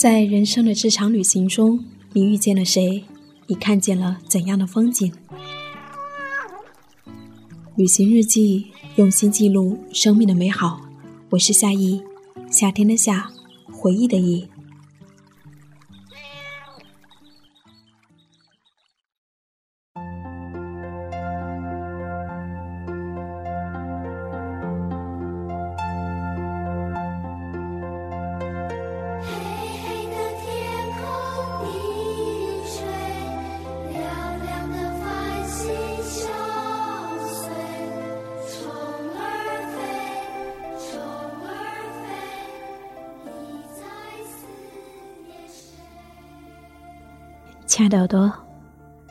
[0.00, 1.84] 在人生的这场旅行中，
[2.14, 3.04] 你遇见了谁？
[3.48, 5.12] 你看见了怎样的风景？
[7.76, 10.80] 旅行日记，用心记录生命的美好。
[11.28, 12.00] 我是夏意，
[12.50, 13.30] 夏天的夏，
[13.70, 14.48] 回忆的忆。
[47.80, 48.30] 亲爱的耳朵，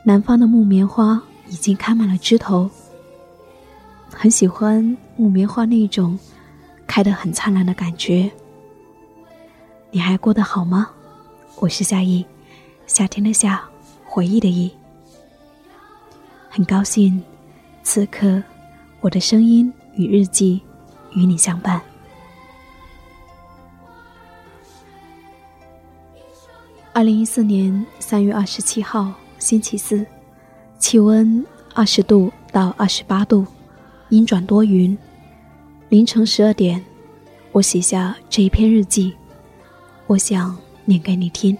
[0.04, 2.70] 南方的木棉花已经开满了枝头。
[4.12, 6.16] 很喜欢木棉花那种
[6.86, 8.30] 开得很灿烂的感觉。
[9.90, 10.88] 你还过得好吗？
[11.56, 12.24] 我是夏意，
[12.86, 13.60] 夏天的夏，
[14.04, 14.70] 回忆的忆。
[16.48, 17.20] 很高兴，
[17.82, 18.40] 此刻
[19.00, 20.62] 我的声音与日记
[21.16, 21.82] 与你相伴。
[26.92, 30.04] 二零一四年三月二十七号，星期四，
[30.80, 33.46] 气温二十度到二十八度，
[34.08, 34.98] 阴转多云。
[35.88, 36.84] 凌晨十二点，
[37.52, 39.14] 我写下这一篇日记，
[40.08, 41.56] 我想念给你听。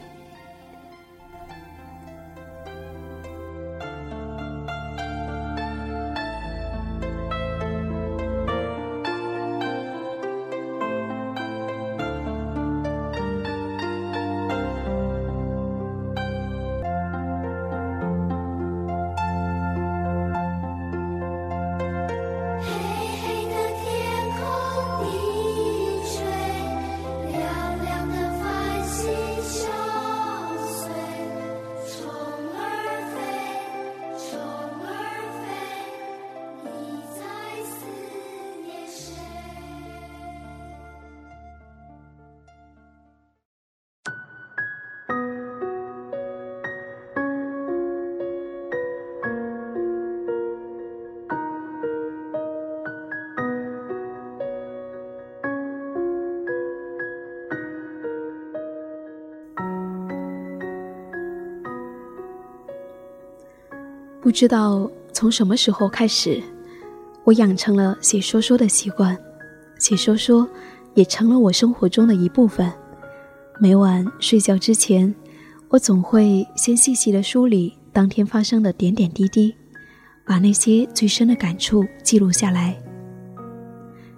[64.30, 66.40] 不知道从什么时候开始，
[67.24, 69.18] 我养成了写说说的习惯，
[69.76, 70.48] 写说说
[70.94, 72.72] 也成了我生活中的一部分。
[73.58, 75.12] 每晚睡觉之前，
[75.68, 79.52] 我总会先细细的梳理当天发生的点点滴滴，
[80.24, 82.80] 把那些最深的感触记录下来。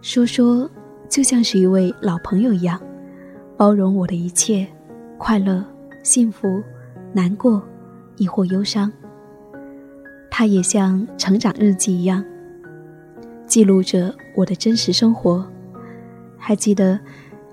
[0.03, 0.71] 说说
[1.09, 2.79] 就像是一位老朋友一样，
[3.57, 4.69] 包容我的一切，
[5.17, 5.65] 快乐、
[6.03, 6.63] 幸福、
[7.15, 7.67] 难过，
[8.19, 8.93] 亦或忧伤。
[10.35, 12.25] 它也像成长日记一样，
[13.47, 15.47] 记录着我的真实生活。
[16.39, 16.99] 还记得，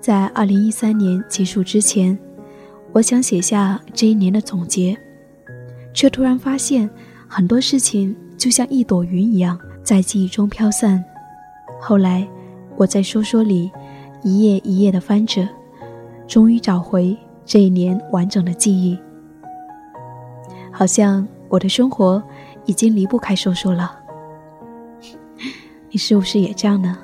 [0.00, 2.18] 在二零一三年结束之前，
[2.92, 4.96] 我想写下这一年的总结，
[5.92, 6.88] 却突然发现
[7.28, 11.04] 很多事情就像一朵云一样在记忆中飘散。
[11.78, 12.26] 后来，
[12.78, 13.70] 我在说说里
[14.22, 15.46] 一页一页的翻着，
[16.26, 17.14] 终于找回
[17.44, 18.98] 这一年完整的记忆。
[20.72, 22.22] 好像我的生活。
[22.66, 23.98] 已经离不开说说了，
[25.90, 26.98] 你是不是也这样呢？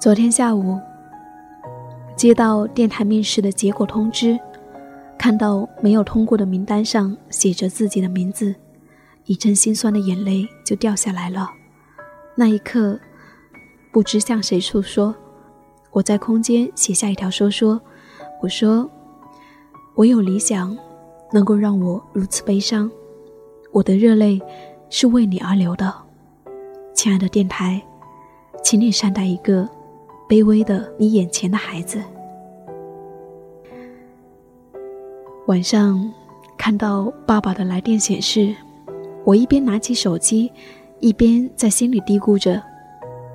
[0.00, 0.78] 昨天下午
[2.14, 4.38] 接到电台面试的结果通知，
[5.18, 8.54] 看到没有通过的名单上写着自己的名字，
[9.24, 11.50] 一阵心酸的眼泪就掉下来了。
[12.34, 13.00] 那一刻，
[13.90, 15.14] 不知向谁诉说。
[15.94, 17.80] 我在空间写下一条说说，
[18.42, 18.90] 我说
[19.94, 20.76] ：“我有理想，
[21.32, 22.90] 能够让我如此悲伤。
[23.70, 24.42] 我的热泪
[24.90, 25.94] 是为你而流的，
[26.94, 27.80] 亲爱的电台，
[28.60, 29.68] 请你善待一个
[30.28, 32.02] 卑微的你眼前的孩子。”
[35.46, 36.12] 晚上
[36.58, 38.52] 看到爸爸的来电显示，
[39.24, 40.50] 我一边拿起手机，
[40.98, 42.60] 一边在心里嘀咕着：“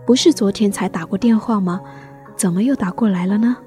[0.06, 1.80] 不是昨天才打过电话吗？”
[2.40, 3.58] 怎么又打过来了呢？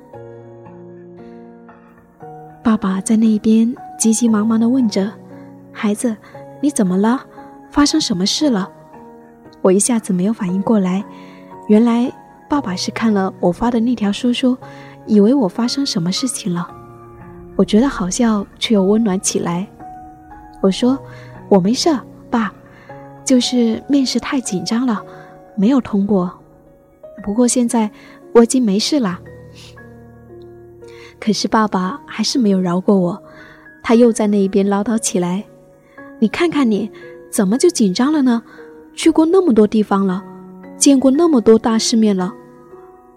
[2.65, 5.13] 爸爸在那边急急忙忙的问着
[5.71, 6.17] ：“孩子，
[6.63, 7.21] 你怎么了？
[7.71, 8.67] 发生什么事了？”
[9.61, 11.05] 我一下子没有反应过来，
[11.69, 12.11] 原来
[12.49, 14.57] 爸爸是看了我发的那条说说，
[15.05, 16.67] 以为我发生什么事情了。
[17.57, 19.67] 我觉得好笑，却又温暖起来。
[20.63, 20.99] 我说
[21.51, 21.95] ：“我没事，
[22.31, 22.51] 爸，
[23.23, 25.05] 就是面试太紧张了，
[25.57, 26.33] 没有通过。
[27.23, 27.91] 不过现在
[28.33, 29.21] 我已经没事了。
[31.21, 33.23] 可是爸爸还是没有饶过我，
[33.83, 35.45] 他又在那一边唠叨起来
[36.19, 36.91] ：“你看看你，
[37.31, 38.43] 怎么就紧张了呢？
[38.95, 40.25] 去过那么多地方了，
[40.77, 42.33] 见过那么多大世面了，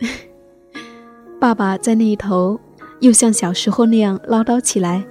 [1.40, 2.58] 爸爸在那一头
[3.00, 5.04] 又像小时候那样唠叨起来，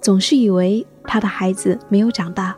[0.00, 2.56] 总是以为他的孩子没有长大，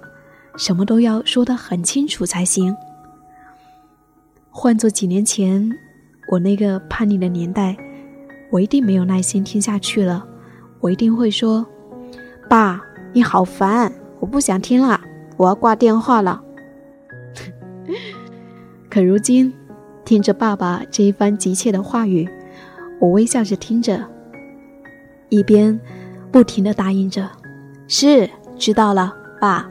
[0.56, 2.76] 什么都要说得很清楚才行。
[4.58, 5.70] 换做几年前，
[6.32, 7.76] 我那个叛逆的年代，
[8.50, 10.26] 我一定没有耐心听下去了。
[10.80, 11.64] 我一定会说
[12.48, 12.80] ：“爸，
[13.12, 14.98] 你好烦，我不想听了，
[15.36, 16.42] 我要挂电话了。
[18.88, 19.52] ”可如今，
[20.06, 22.26] 听着爸爸这一番急切的话语，
[22.98, 24.02] 我微笑着听着，
[25.28, 25.78] 一边
[26.32, 27.28] 不停的答应着
[27.86, 29.68] ：“是，知道了，爸，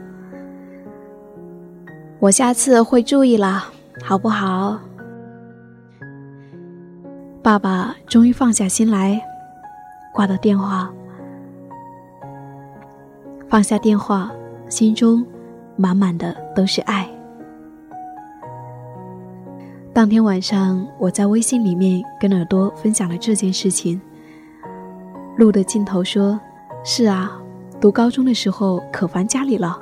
[2.20, 3.72] 我下次会注意了。”
[4.04, 4.78] 好不好？
[7.42, 9.20] 爸爸终于放下心来，
[10.12, 10.90] 挂了电话。
[13.48, 14.30] 放下电话，
[14.68, 15.24] 心中
[15.76, 17.08] 满满的都是爱。
[19.92, 24.00] 当天晚上，我在微信里面跟耳朵分享了这件事情。
[25.38, 26.38] 路的尽头说
[26.84, 27.40] ：“是啊，
[27.80, 29.78] 读高中的时候可烦家里了，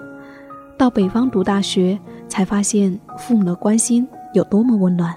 [0.78, 1.99] 到北方读大学。”
[2.35, 5.15] 才发现父母的关心有多么温暖。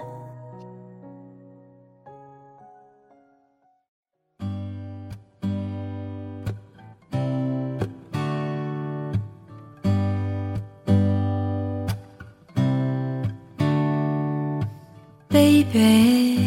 [15.28, 16.38] Baby，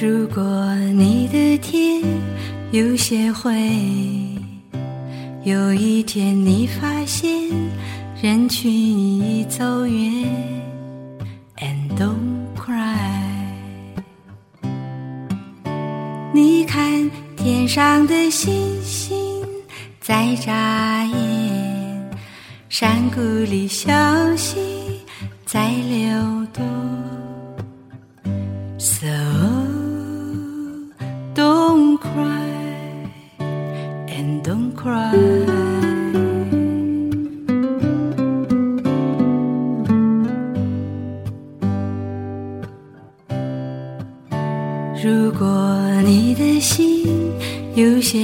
[0.00, 2.02] 如果你的天
[2.72, 4.23] 有些灰。
[5.44, 7.30] 有一天，你发现
[8.22, 10.24] 人群已走远
[11.58, 12.96] ，and don't cry。
[16.32, 19.16] 你看天上的星星
[20.00, 22.10] 在眨眼，
[22.70, 23.92] 山谷里小
[24.36, 24.58] 溪
[25.44, 26.64] 在流动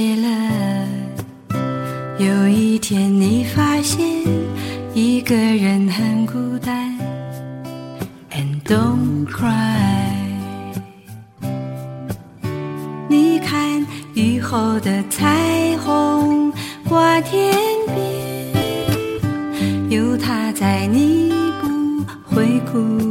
[0.01, 0.31] 有些冷，
[2.17, 3.99] 有一天你发现
[4.95, 6.97] 一个人很孤单
[8.31, 10.09] ，and don't cry。
[13.07, 16.51] 你看雨后的彩虹
[16.89, 17.53] 挂天
[17.85, 18.01] 边，
[19.91, 21.31] 有他在，你
[21.61, 22.03] 不
[22.35, 23.10] 会孤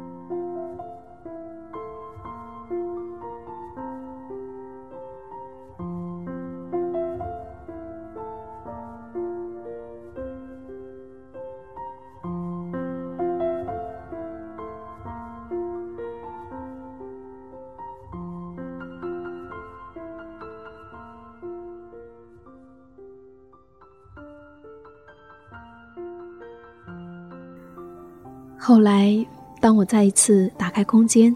[28.63, 29.25] 后来，
[29.59, 31.35] 当我再一次打开空间，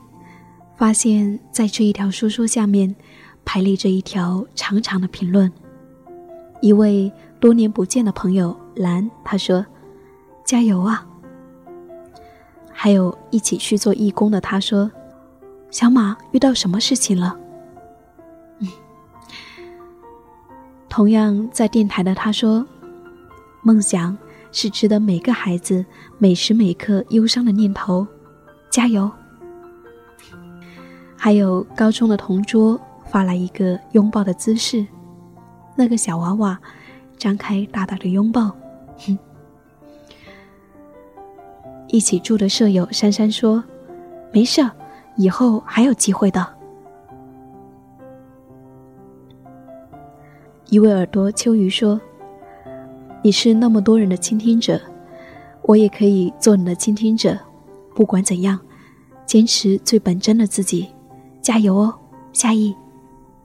[0.76, 2.96] 发现在这一条说说下面，
[3.44, 5.52] 排列着一条长长的评论。
[6.62, 9.66] 一位多年不见的朋友兰，他说
[10.46, 11.04] ：“加油啊！”
[12.72, 14.92] 还有一起去做义工的他说
[15.72, 17.36] ：“小马遇到什么事情了？”
[18.62, 18.68] 嗯，
[20.88, 22.64] 同样在电台的他说
[23.66, 24.16] ：“梦想。”
[24.56, 25.86] 是值得每个孩子
[26.18, 28.08] 每时每刻忧伤的念头，
[28.70, 29.12] 加油！
[31.18, 34.88] 还有高中的同桌发来一个拥抱的姿势，
[35.76, 36.58] 那个小娃娃
[37.18, 38.50] 张开大大的拥抱。
[39.00, 39.20] 哼。
[41.90, 43.62] 一起住的舍友珊珊说
[44.32, 44.66] ：“没事，
[45.18, 46.48] 以后还有机会的。”
[50.70, 52.00] 一位耳朵秋鱼说。
[53.26, 54.80] 你是那么多人的倾听者，
[55.64, 57.36] 我也可以做你的倾听者。
[57.96, 58.60] 不管怎样，
[59.26, 60.90] 坚持最本真的自己，
[61.42, 61.92] 加油哦，
[62.34, 62.76] 夏意。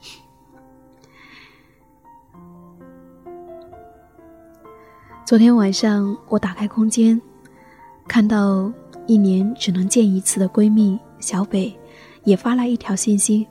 [5.25, 7.18] 昨天晚上我打开空间，
[8.06, 8.70] 看到
[9.06, 11.75] 一年只能见一次的闺蜜小北，
[12.25, 13.46] 也发来一条信息：“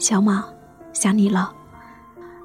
[0.00, 0.46] 小马，
[0.94, 1.54] 想你了。”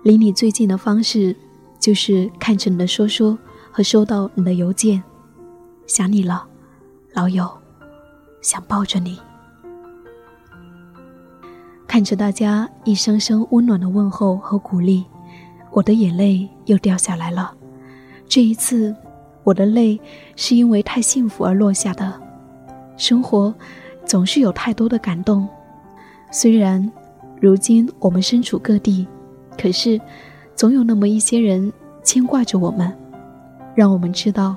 [0.04, 1.34] 离你最近的方式，
[1.82, 3.38] 就是看着你的说说
[3.72, 5.04] 和收到你的邮件。
[5.88, 6.48] 想你了，
[7.14, 7.50] 老友，
[8.42, 9.20] 想抱着你。
[11.86, 15.04] 看着大家一声声温暖的问候和鼓励，
[15.72, 17.54] 我的眼泪又掉下来了。
[18.30, 18.96] 这一次，
[19.44, 20.00] 我的泪
[20.38, 22.22] 是因为太幸福而落下的。
[22.96, 23.54] 生活
[24.06, 25.46] 总是有太多的感动，
[26.32, 26.90] 虽然
[27.42, 29.06] 如今我们身处各地。
[29.58, 30.00] 可是，
[30.56, 31.72] 总有那么一些人
[32.04, 32.92] 牵挂着我们，
[33.76, 34.56] 让我们知道，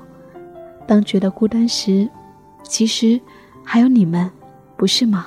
[0.86, 2.08] 当觉得孤单时，
[2.62, 3.20] 其实
[3.62, 4.30] 还有你们，
[4.76, 5.26] 不是吗？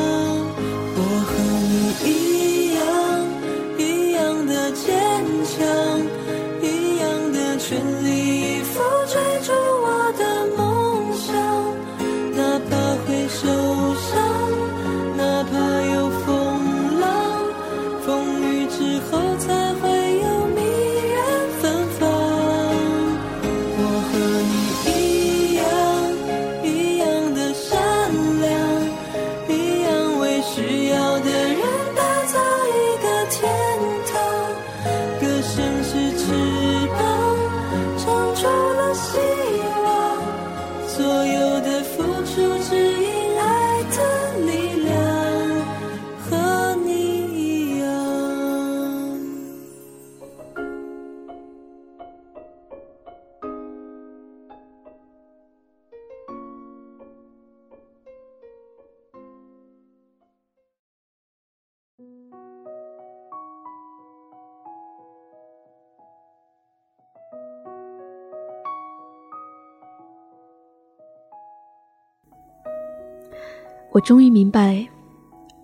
[73.93, 74.87] 我终于明白，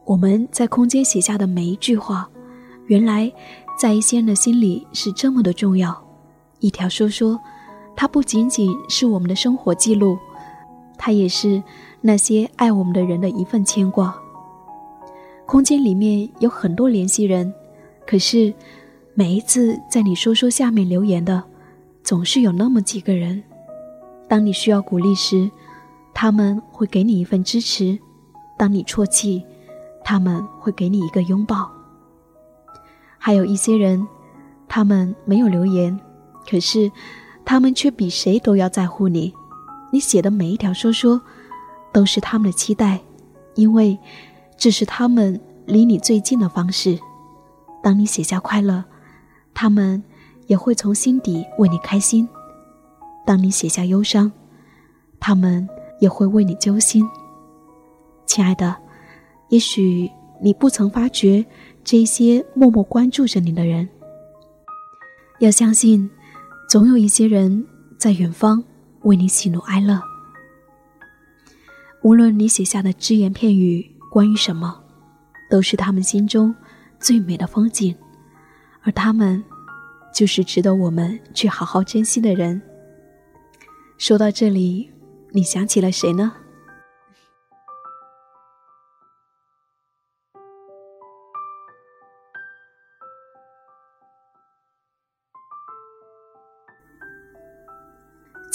[0.04, 2.30] 我们在空间写下的每一句话，
[2.88, 3.32] 原来
[3.80, 5.98] 在一些人的心里是这么的重要。
[6.60, 7.40] 一条说说，
[7.96, 10.18] 它不仅仅是我们的生活记录，
[10.98, 11.64] 它也是
[12.02, 14.14] 那些爱我们的人的一份牵挂。
[15.46, 17.54] 空间里面有很多联系人，
[18.06, 18.54] 可是
[19.14, 21.42] 每一次在你说说下面留言的，
[22.04, 23.42] 总是有那么几个人。
[24.28, 25.50] 当你需要鼓励时，
[26.14, 27.98] 他们会给你一份支持。
[28.58, 29.46] 当你啜泣，
[30.04, 31.70] 他们会给你一个拥抱。
[33.18, 34.08] 还有一些人，
[34.68, 35.98] 他们没有留言，
[36.50, 36.92] 可是
[37.46, 39.34] 他们却比谁都要在乎你。
[39.92, 41.22] 你写的每一条说说，
[41.94, 43.00] 都是他们的期待，
[43.56, 43.98] 因为
[44.58, 46.98] 这是他们离你最近的方式。
[47.84, 48.84] 当你写下快乐，
[49.54, 50.04] 他们
[50.48, 52.28] 也会从心底为你开心；
[53.26, 54.32] 当你写下忧伤，
[55.20, 55.68] 他们
[56.00, 57.08] 也会为你揪心。
[58.28, 58.76] 亲爱的，
[59.50, 60.08] 也许
[60.40, 61.44] 你不曾发觉
[61.84, 63.88] 这些默默关注着你的人。
[65.40, 66.08] 要相信，
[66.70, 67.66] 总有一些人
[67.98, 68.64] 在远方
[69.04, 70.00] 为你喜怒哀乐。
[72.04, 74.84] 无论你写下的只言片语关于什么，
[75.50, 76.54] 都是他们心中
[77.00, 77.96] 最美的风景。
[78.84, 79.44] 而他们，
[80.14, 82.62] 就是值得我们去好好珍惜的人。
[83.98, 84.90] 说到这里，
[85.32, 86.34] 你想起了谁呢？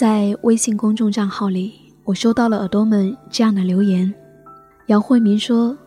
[0.02, 4.12] 在微信公众账号里，我收到了耳朵们这样的留言。
[4.86, 5.78] 杨慧明说：“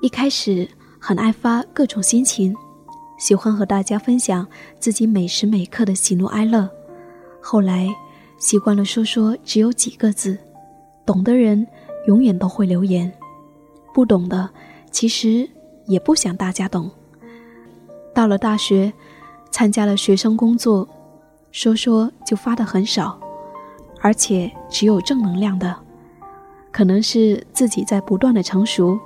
[0.00, 0.66] 一开始
[0.98, 2.56] 很爱发各种心情，
[3.18, 4.48] 喜欢和大家分享
[4.80, 6.66] 自己每时每刻的喜怒哀乐。
[7.42, 7.94] 后来
[8.38, 10.38] 习惯了说说只有几个字，
[11.04, 11.66] 懂的人
[12.06, 13.12] 永远都会留言，
[13.92, 14.48] 不懂的
[14.90, 15.46] 其实
[15.84, 16.90] 也不想大家懂。
[18.14, 18.90] 到了大学，
[19.50, 20.88] 参加了学生工作，
[21.52, 23.20] 说说就发的很少。”
[24.04, 25.74] 而且只有正能量的，
[26.70, 29.00] 可能是自己在不断的成熟。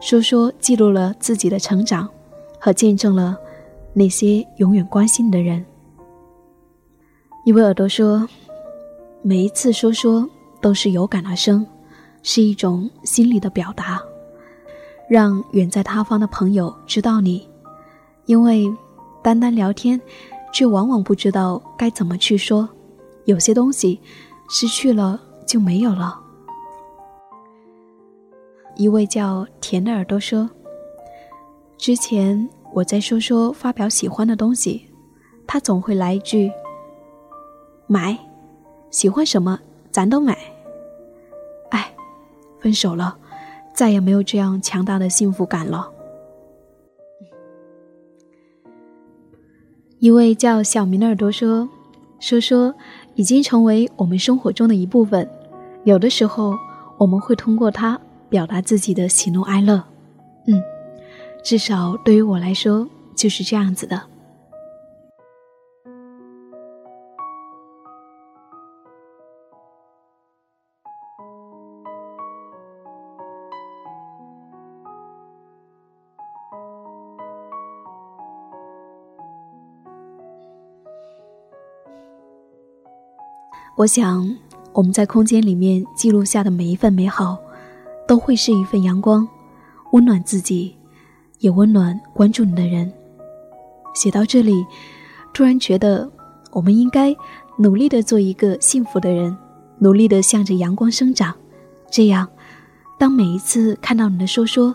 [0.00, 2.08] 说说记录了自己的成长，
[2.60, 3.36] 和见证了
[3.92, 5.66] 那些永远关心你的人。
[7.44, 8.24] 一位耳朵说
[9.20, 10.24] ：“每一次说说
[10.60, 11.66] 都是有感而生，
[12.22, 14.00] 是一种心理的表达，
[15.10, 17.48] 让远在他方的朋友知道你。
[18.26, 18.72] 因为
[19.24, 20.00] 单单聊天，
[20.52, 22.68] 却往往不知道该怎么去说。”
[23.24, 24.00] 有些东西
[24.48, 26.20] 失去了就没有了。
[28.76, 30.50] 一位叫甜的耳朵说
[31.78, 34.86] ：“之前我在说说发表喜欢的东西，
[35.46, 36.50] 他总会来一句
[37.86, 38.18] ‘买，
[38.90, 39.58] 喜欢什么
[39.90, 40.36] 咱都买’。
[41.70, 41.94] 哎，
[42.58, 43.16] 分手了，
[43.72, 45.90] 再也没有这样强大的幸福感了。”
[50.00, 51.66] 一位叫小明的耳朵说
[52.20, 52.74] ：“说说。”
[53.14, 55.28] 已经成为我们生活中的一部分，
[55.84, 56.54] 有的时候
[56.98, 59.82] 我们会通过它表达自己的喜怒哀乐。
[60.46, 60.62] 嗯，
[61.42, 64.02] 至少对于我来说就是这样子的。
[83.76, 84.32] 我想，
[84.72, 87.36] 我们在空间里面记录下的每一份美好，
[88.06, 89.26] 都会是一份阳光，
[89.90, 90.76] 温暖自己，
[91.40, 92.92] 也温暖关注你的人。
[93.92, 94.64] 写到这里，
[95.32, 96.08] 突然觉得，
[96.52, 97.12] 我们应该
[97.56, 99.36] 努力的做一个幸福的人，
[99.80, 101.34] 努力的向着阳光生长。
[101.90, 102.28] 这样，
[102.96, 104.72] 当每一次看到你的说说，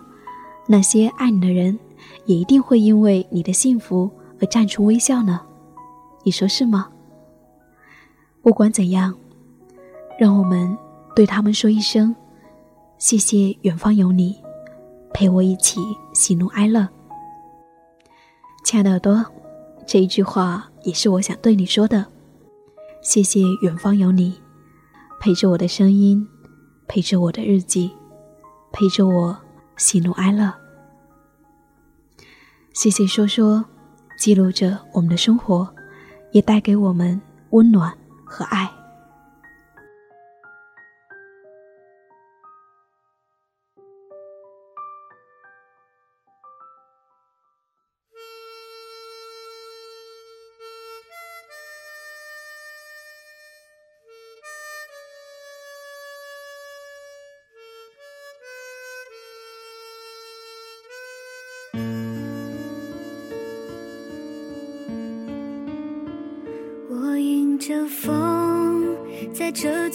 [0.68, 1.80] 那些爱你的人，
[2.26, 5.40] 也一定会因为你的幸福而绽出微笑呢。
[6.24, 6.90] 你说是吗？
[8.42, 9.14] 不管怎样，
[10.18, 10.78] 让我们
[11.16, 12.16] 对他们说一声
[12.98, 14.36] ：“谢谢，远方有你，
[15.14, 15.82] 陪我一起
[16.14, 16.88] 喜怒哀乐。”
[18.64, 19.26] 亲爱的耳朵，
[19.86, 22.06] 这一句话也是我想对你说的。
[23.02, 24.40] 谢谢，远方有你，
[25.20, 26.28] 陪着我的声音，
[26.88, 27.92] 陪着我的日记，
[28.72, 29.38] 陪着我
[29.78, 30.54] 喜怒哀乐。
[32.74, 33.64] 谢谢说说，
[34.18, 35.68] 记录着我们的生活，
[36.32, 37.94] 也带给我们温暖。
[38.30, 38.79] 和爱。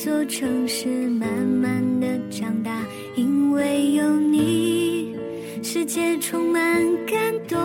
[0.05, 2.85] 座城市慢慢的长大，
[3.17, 5.17] 因为有你，
[5.63, 6.63] 世界充满
[7.07, 7.17] 感
[7.49, 7.59] 动。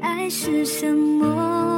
[0.00, 1.77] 爱是什么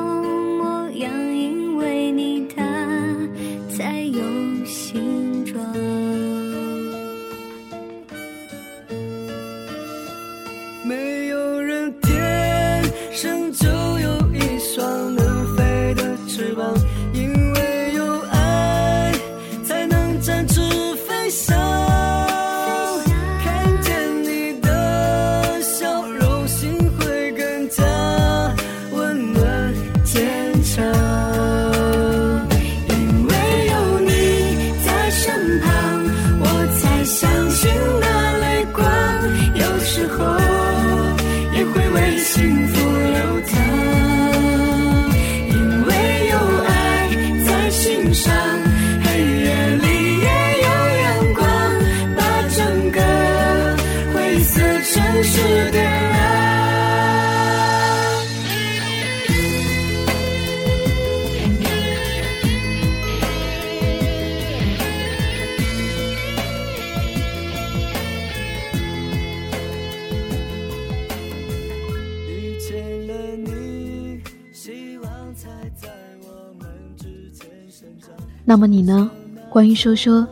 [78.51, 79.09] 那么你呢？
[79.49, 80.27] 关于说说，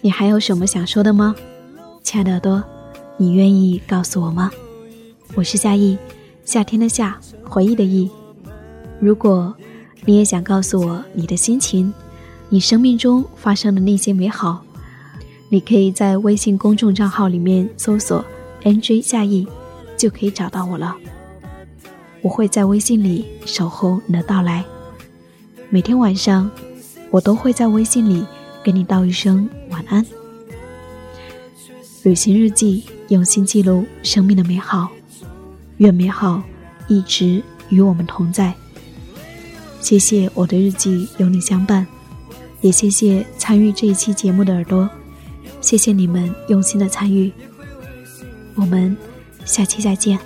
[0.00, 1.34] 你还有什么想说的吗？
[2.04, 2.62] 亲爱的耳朵，
[3.16, 4.48] 你愿意告诉我吗？
[5.34, 5.98] 我是夏意，
[6.44, 8.08] 夏天的夏，回忆的忆。
[9.00, 9.52] 如果
[10.04, 11.92] 你也想告诉我你的心情，
[12.48, 14.62] 你生命中发生的那些美好，
[15.48, 18.24] 你可以在微信公众账号里面搜索
[18.62, 19.44] “nj 夏意”，
[19.98, 20.94] 就可以找到我了。
[22.22, 24.64] 我会在微信里守候你的到来。
[25.70, 26.48] 每天晚上，
[27.14, 28.26] 我都会在微信里
[28.60, 30.04] 给你道一声晚安。
[32.02, 34.88] 旅行日记，用心记录生命的美好，
[35.76, 36.42] 愿美好
[36.88, 38.52] 一直与我们同在。
[39.80, 41.86] 谢谢我的日记有你相伴，
[42.62, 44.90] 也谢谢参与这一期节目的耳朵，
[45.60, 47.32] 谢谢你们用心的参与。
[48.56, 48.96] 我们
[49.44, 50.18] 下期再见。